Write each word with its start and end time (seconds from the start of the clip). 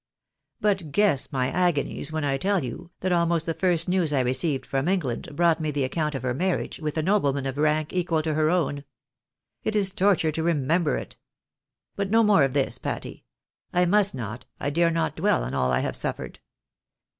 But 0.59 0.91
guess 0.91 1.31
my 1.31 1.51
agonies 1.51 2.11
when 2.11 2.23
I 2.23 2.37
tell 2.39 2.63
you, 2.63 2.89
that 3.01 3.11
almost 3.11 3.45
the 3.45 3.53
first 3.53 3.87
news 3.87 4.11
I 4.11 4.21
received 4.21 4.65
from 4.65 4.87
England, 4.87 5.29
brought 5.35 5.61
me 5.61 5.69
the 5.69 5.83
account 5.83 6.15
of 6.15 6.23
her 6.23 6.33
marriage 6.33 6.79
with 6.79 6.97
a 6.97 7.03
nobleman 7.03 7.45
of 7.45 7.55
rank 7.59 7.93
equal 7.93 8.23
to 8.23 8.33
her 8.33 8.49
own! 8.49 8.83
It 9.63 9.75
is 9.75 9.91
torture 9.91 10.31
to 10.31 10.41
remember 10.41 10.97
it. 10.97 11.17
But 11.95 12.09
no 12.09 12.23
more 12.23 12.43
of 12.43 12.53
this, 12.55 12.79
Patty. 12.79 13.25
I 13.73 13.85
must 13.85 14.15
not, 14.15 14.47
I 14.59 14.71
dare 14.71 14.89
not 14.89 15.15
dwell 15.15 15.43
on 15.43 15.53
all 15.53 15.71
I 15.71 15.81
have 15.81 15.95
suffered. 15.95 16.39